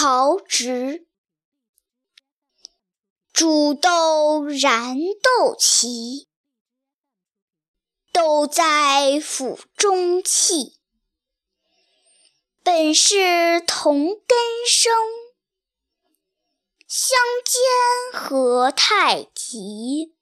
[0.00, 1.08] 曹植。
[3.32, 6.28] 煮豆燃豆萁。
[8.12, 10.78] 豆在釜中泣。
[12.62, 14.38] 本是同根
[14.68, 14.92] 生。
[16.86, 20.16] 相煎何太急。